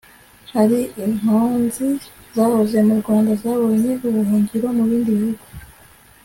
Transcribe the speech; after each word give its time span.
hari 0.53 0.79
impunzi 1.05 1.87
zahoze 2.35 2.77
mu 2.87 2.93
rwanda 3.01 3.31
zabonye 3.41 3.91
ubuhungiro 4.07 4.67
mu 4.77 4.83
bindi 4.89 5.11
bihugu 5.19 5.45